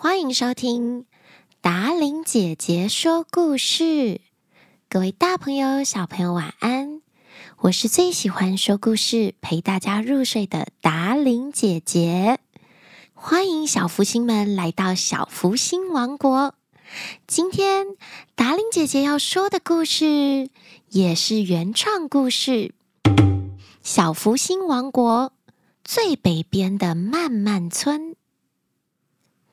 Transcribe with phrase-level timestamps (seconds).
[0.00, 1.06] 欢迎收听
[1.60, 4.20] 达伶姐姐说故事。
[4.88, 7.02] 各位大朋友、小朋友，晚安！
[7.62, 12.38] 我是最喜欢说故事、陪大家入睡的达伶姐姐。
[13.12, 16.54] 欢迎小福星们来到小福星王国。
[17.26, 17.88] 今天
[18.36, 20.48] 达伶姐姐要说的故事
[20.90, 22.72] 也是原创故事，
[23.82, 25.32] 《小福星王国》
[25.82, 28.14] 最北边的漫漫村。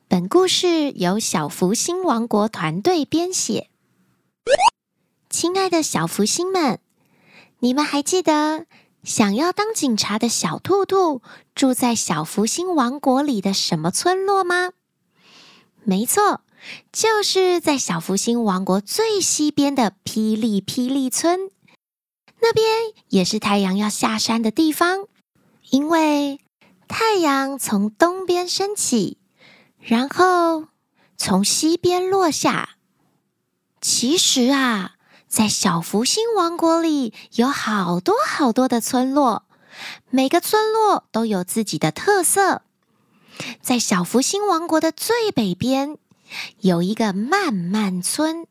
[0.08, 3.68] 本故事由小福星王国团队编写。
[5.28, 6.78] 亲爱的小福星们，
[7.58, 8.66] 你们还记得
[9.02, 11.22] 想要当警察的小兔兔
[11.56, 14.70] 住在小福星王国里的什么村落吗？
[15.82, 16.42] 没错。
[16.92, 21.50] 就是在小福星王国最西边的霹雳霹雳村，
[22.40, 22.64] 那边
[23.08, 25.06] 也是太阳要下山的地方。
[25.70, 26.40] 因为
[26.88, 29.18] 太阳从东边升起，
[29.86, 30.66] 然后
[31.16, 32.70] 从西边落下。
[33.80, 34.96] 其实啊，
[35.28, 39.44] 在小福星王国里有好多好多的村落，
[40.10, 42.62] 每个村落都有自己的特色。
[43.62, 45.98] 在小福星王国的最北边。
[46.58, 48.48] 有一个漫漫村，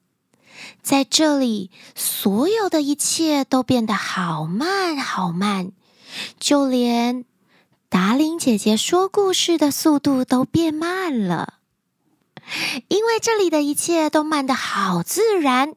[0.82, 5.74] 在这里，所有的一切都变得好慢好慢，
[6.40, 7.26] 就连
[7.90, 11.56] 达伶姐姐说故事的速度都变慢了。
[12.88, 15.76] 因为这里的一切都慢得好自然，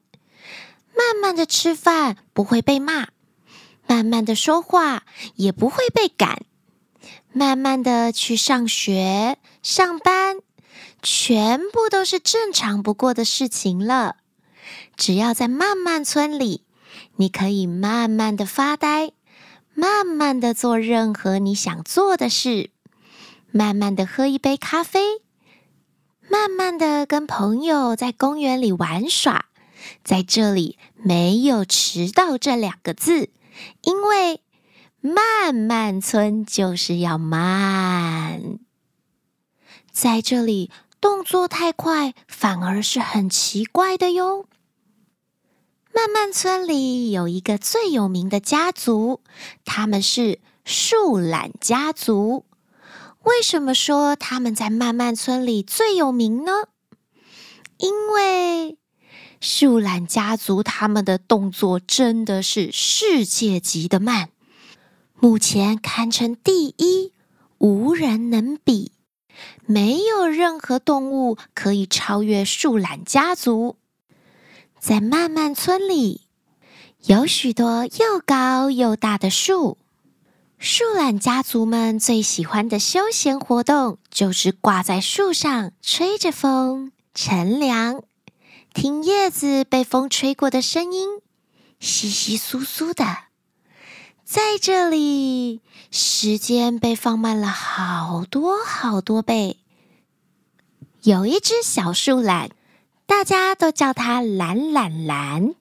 [0.96, 3.08] 慢慢的吃饭不会被骂，
[3.86, 5.04] 慢慢的说话
[5.36, 6.42] 也不会被赶，
[7.32, 10.38] 慢慢的去上学、上班。
[11.00, 14.16] 全部都是正常不过的事情了。
[14.96, 16.64] 只要在慢慢村里，
[17.16, 19.12] 你可以慢慢的发呆，
[19.78, 22.70] 慢慢的做任何你想做的事，
[23.52, 25.00] 慢慢的喝一杯咖啡，
[26.28, 29.44] 慢慢的跟朋友在公园里玩耍。
[30.02, 33.30] 在这里没有迟到这两个字，
[33.82, 34.42] 因为
[35.00, 38.58] 慢慢村就是要慢。
[39.92, 40.72] 在这里。
[41.00, 44.46] 动作太快，反而是很奇怪的哟。
[45.98, 49.20] 漫漫村里有一个最有名的家族，
[49.64, 52.44] 他们是树懒家族。
[53.24, 56.52] 为什么说他们在漫漫村里最有名呢？
[57.78, 58.78] 因为
[59.40, 64.30] 树懒家族他们的动作真的是世界级的慢，
[65.18, 67.12] 目前堪称第一，
[67.58, 68.92] 无人能比。
[69.66, 73.77] 没有任何动物可以超越树懒家族。
[74.80, 76.22] 在漫漫村里，
[77.04, 79.76] 有许多又高又大的树。
[80.58, 88.02] 树懒家族们最喜欢的休闲活动就是挂在树上，吹着风，乘凉，
[88.72, 91.08] 听叶子被风吹过的声音，
[91.78, 93.04] 稀稀疏疏的。
[94.24, 95.60] 在这里，
[95.90, 99.58] 时间被放慢了好多好多倍。
[101.02, 102.50] 有一只小树懒，
[103.08, 105.54] 大家都叫它懒懒懒。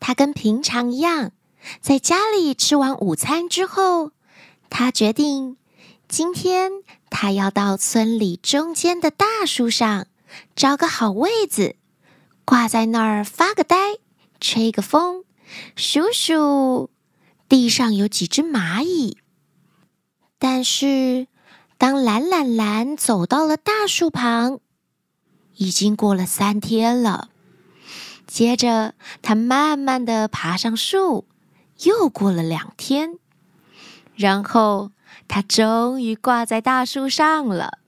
[0.00, 1.32] 它跟平常一样，
[1.82, 4.12] 在家里吃完午餐之后，
[4.70, 5.58] 它决定
[6.08, 6.72] 今天
[7.10, 10.06] 它要到村里中间的大树上
[10.56, 11.76] 找个好位子，
[12.46, 13.76] 挂在那儿发个呆，
[14.40, 15.24] 吹个风，
[15.76, 16.88] 数数。
[17.50, 19.18] 地上有几只蚂蚁，
[20.38, 21.26] 但是
[21.76, 24.60] 当懒懒懒走到了大树旁，
[25.62, 27.28] 已经过了三天了。
[28.26, 31.24] 接着，他慢慢地爬上树，
[31.84, 33.18] 又过了两天，
[34.16, 34.90] 然后
[35.28, 37.78] 他终于挂在大树上了。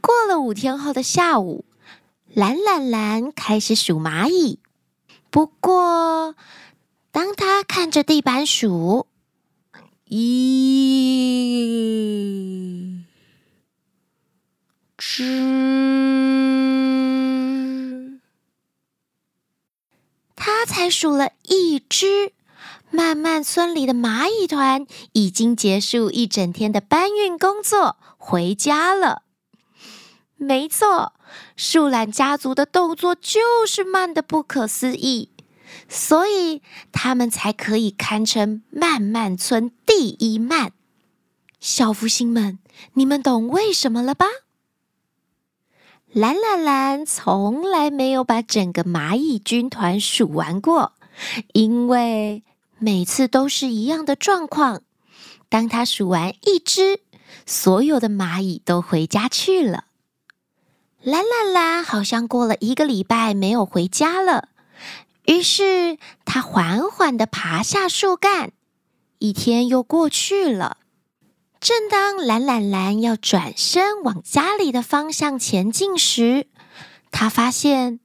[0.00, 1.64] 过了五天后的下午，
[2.32, 4.60] 懒懒懒开始数蚂蚁，
[5.30, 6.36] 不过。
[7.10, 9.06] 当他看着地板数，
[10.06, 10.62] 一
[14.96, 15.24] 只，
[20.44, 22.32] 他才数了一只。
[22.90, 29.22] 慢慢村里的蚂蚁团已经结束一整天的搬运工作，回家了。
[30.34, 31.12] 没错，
[31.54, 35.30] 树懒家族的动作就是慢得不可思议。
[35.88, 36.60] 所以
[36.90, 40.72] 他们才可以堪称慢慢村第一慢。
[41.60, 42.58] 小福星们，
[42.94, 44.26] 你们懂为什么了吧？
[46.12, 50.92] 蓝蓝蓝从来没有把整个蚂蚁军团数完过，
[51.54, 52.42] 因为
[52.78, 54.82] 每次都是一样的状况。
[55.48, 57.00] 当他数完一只，
[57.46, 59.84] 所有的蚂蚁都回家去了。
[61.00, 64.50] 蓝蓝蓝好像过了一个礼拜没有回家了，
[65.24, 68.52] 于是他缓缓地爬下树干。
[69.18, 70.76] 一天又过去了，
[71.62, 76.48] 正当懒懒懒要转身往家里的方向前进时，
[77.12, 78.00] 他发现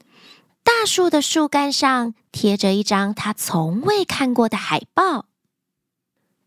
[0.64, 5.26] 大树的树干上贴着一张他从未看过的海报。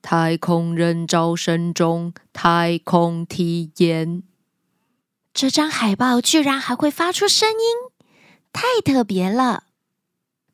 [0.01, 4.23] 太空人招生中，太空体验。
[5.35, 7.91] 这张海报居然还会发出声音，
[8.53, 9.65] 太特别了！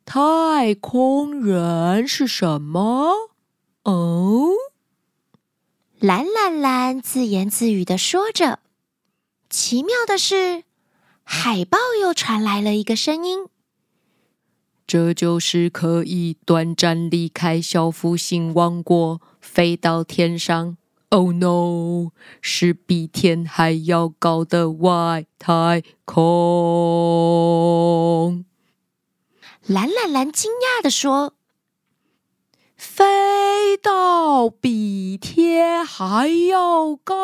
[0.07, 3.13] 太空人是什么？
[3.83, 4.49] 哦，
[6.07, 8.61] 蓝蓝蓝自言自语的说着。
[9.51, 10.63] 奇妙的是，
[11.25, 13.49] 海豹又传来了一个声音。
[14.87, 20.77] 这就是可以短暂离开小福星王国，飞到天上。
[21.09, 22.13] Oh no！
[22.41, 26.15] 是比天还要高的外太空。
[29.67, 31.35] 蓝蓝蓝惊讶的说
[32.77, 37.15] ：“飞到比天还要高，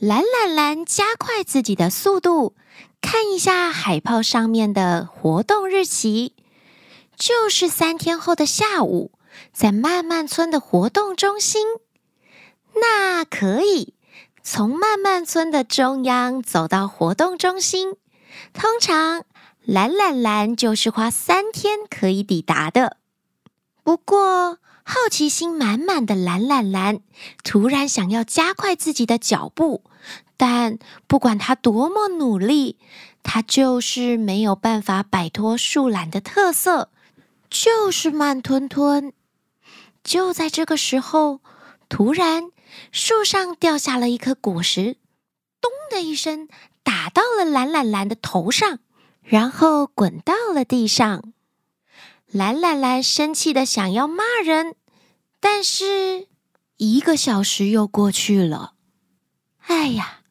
[0.00, 2.54] 蓝蓝蓝加快自己的速度，
[3.00, 6.34] 看一下海报上面的活动日期，
[7.16, 9.12] 就是三天后的下午，
[9.52, 11.66] 在漫漫村的活动中心。
[12.80, 13.94] 那可以
[14.42, 17.96] 从漫漫村的中央走到活动中心，
[18.52, 19.24] 通常。
[19.66, 22.98] 蓝蓝蓝就是花三天可以抵达的。
[23.82, 27.00] 不过，好奇心满满的蓝蓝蓝
[27.42, 29.82] 突然想要加快自己的脚步，
[30.36, 32.78] 但不管他多么努力，
[33.22, 36.90] 他就是没有办法摆脱树懒的特色，
[37.54, 39.12] 就是慢吞吞。
[40.02, 41.40] 就在这个时候，
[41.88, 42.50] 突然
[42.90, 44.96] 树上掉下了一颗果实，
[45.60, 46.48] 咚的一声
[46.82, 48.80] 打到了蓝懒懒的头上。
[49.22, 51.32] 然后滚到了地上，
[52.26, 54.74] 蓝懒懒生气的想要骂人，
[55.40, 56.26] 但是
[56.76, 58.74] 一个小时又过去了。
[59.66, 60.22] 哎呀，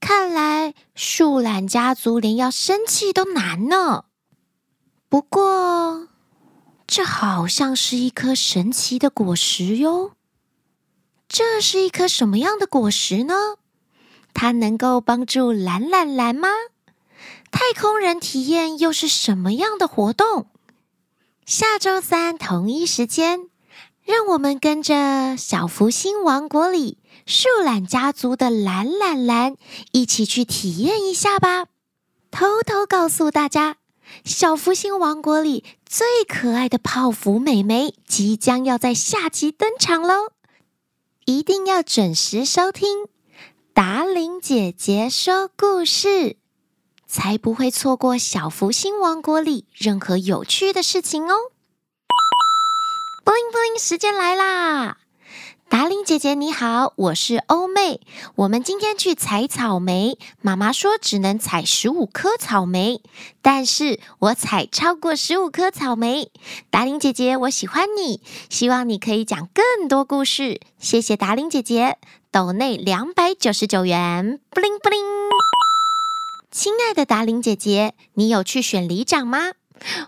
[0.00, 4.06] 看来树懒家族连要生气都难呢。
[5.08, 6.08] 不过，
[6.90, 10.10] 这好像是一颗神奇的果实哟。
[11.28, 13.34] 这是一颗什么样的果实呢？
[14.34, 16.48] 它能够帮助蓝蓝蓝吗？
[17.52, 20.48] 太空人体验又是什么样的活动？
[21.46, 23.48] 下周三同一时间，
[24.04, 29.54] 让我们跟着小福星王国里树懒家族的蓝蓝蓝
[29.92, 31.66] 一起去体验一下吧。
[32.32, 33.76] 偷偷告诉大家，
[34.24, 40.30] 小福星王国里最可爱的泡芙美眉即将要在下集登场喽！
[41.24, 43.08] 一定要准时收听
[43.74, 46.36] 达玲姐姐说故事。
[47.08, 51.34] 才不会错过小福星王国里任何有趣的事情哦！
[53.24, 54.99] 布灵布灵，时间来啦！
[55.70, 58.00] 达伶姐姐你好，我是欧妹。
[58.34, 63.00] 我们今天去采草莓，妈妈说只能采十五颗草莓，
[63.40, 66.32] 但是我采超过十五颗草莓。
[66.70, 70.60] 达伶姐姐，我喜欢你，希望你可以讲更多故事。
[70.80, 71.98] 谢谢达伶姐姐，
[72.32, 75.00] 斗内两百九十九元，布灵布灵。
[76.50, 79.52] 亲爱的达伶姐姐，你有去选里长吗？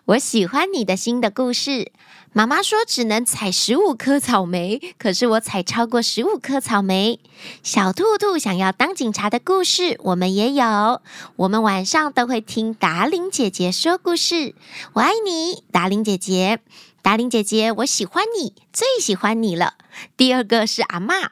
[0.07, 1.93] 我喜欢你的新的故事。
[2.35, 7.21] 妈妈说只能采十五颗草莓，可是我采超过十五颗草莓。
[7.63, 11.03] 小兔兔想要当警察的故事，我们也有。
[11.37, 14.55] 我们晚上都会听达伶姐姐说故事。
[14.95, 16.61] 我爱你，达伶姐姐。
[17.03, 19.75] 达伶姐姐，我喜欢你，最喜欢你了。
[20.17, 21.29] 第二个是阿嬷。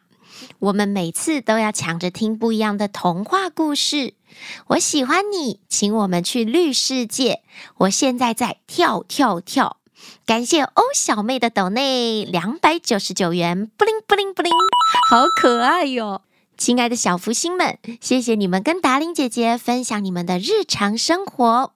[0.59, 4.13] 我们每次都要抢着听不一样的童话故事。
[4.67, 7.41] 我喜欢你，请我们去绿世界。
[7.79, 9.80] 我现在在跳跳跳。
[10.27, 14.53] 感谢欧小妹的斗内两百九十九元，布灵布灵布灵，
[15.09, 16.23] 好可爱哟！
[16.57, 21.73] 亲爱的小福星们，谢谢你们跟达琳姐姐分享你们的日常生活，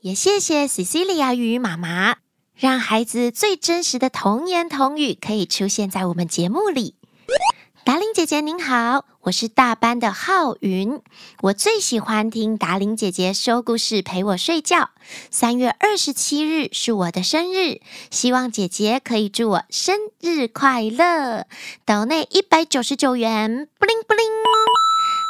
[0.00, 2.16] 也谢谢 Cecilia 鱼妈妈，
[2.56, 6.96] 让孩子最真实的童言童语可以出现在我们节目里。
[7.84, 11.02] 达伶姐姐您好，我是大班的浩云，
[11.42, 14.88] 我最喜欢听达伶姐姐说故事陪我睡觉。
[15.30, 21.44] 三月二十七日是我的生日，希望姐姐可以祝我生日快乐。
[21.84, 24.24] 岛内一百九十九元，布灵布灵。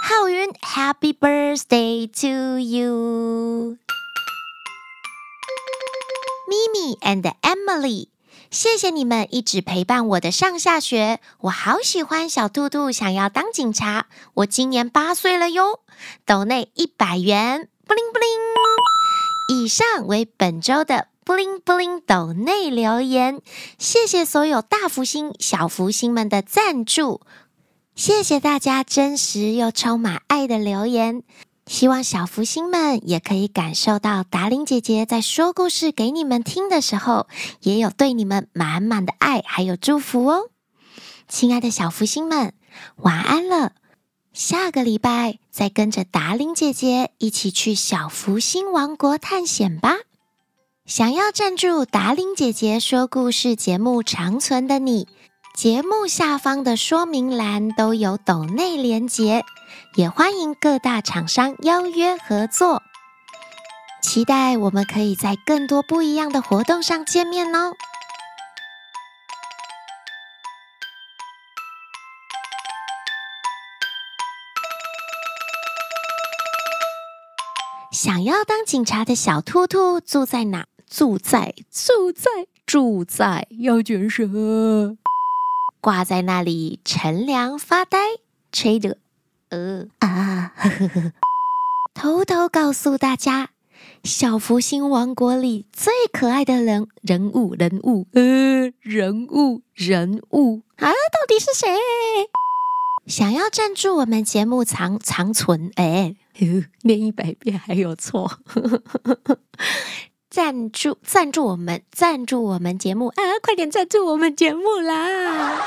[0.04, 3.78] 浩云，Happy birthday to you！
[6.46, 8.06] 咪咪 and Emily，
[8.50, 11.20] 谢谢你们一直陪伴我的上下学。
[11.40, 14.06] 我好喜欢小兔兔，想要当警察。
[14.34, 15.80] 我今年八岁了哟，
[16.24, 18.28] 抖内一百元，布灵布灵。
[19.56, 23.40] 以上为本周的布灵布灵抖内留言，
[23.78, 27.20] 谢谢所有大福星、小福星们的赞助，
[27.94, 31.22] 谢谢大家真实又充满爱的留言。
[31.66, 37.26] 希望小福星们也可以感受到达伶姐姐在说故事给你们听的时候，
[37.60, 40.50] 也有对你们满满的爱还有祝福哦。
[41.26, 42.52] 亲爱的小福星们，
[42.96, 43.72] 晚安了。
[44.34, 49.96] 下个礼拜再跟着达伶姐姐一起去小福星王国探险吧。
[50.84, 55.08] 想要赞助达伶姐姐说故事节目长存的你，
[55.54, 59.44] 节目下方的说明栏都有抖内连结。
[59.94, 62.82] 也欢迎各大厂商邀约合作，
[64.02, 67.72] 期待我们可以在更多不一样的活动上见面哦。
[77.92, 80.66] 想要当警察的小兔兔住在哪？
[80.90, 82.30] 住在住在
[82.66, 84.24] 住在要卷舍，
[85.84, 87.98] 挂在那里乘凉发呆，
[88.50, 88.96] 吹着。
[89.50, 91.12] 呃啊呵呵呵，
[91.92, 93.50] 偷偷告诉大家，
[94.02, 101.68] 小福星王国里最可爱的人人物人物呃人物人物啊，到底是谁？
[103.06, 105.70] 想要赞助我们节目长长存？
[105.76, 106.16] 哎，
[106.84, 108.38] 念一百遍还有错？
[110.34, 113.22] 赞助赞助我们赞助我们节目啊！
[113.40, 115.62] 快点赞助我们节目啦！